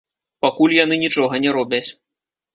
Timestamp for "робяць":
1.61-1.87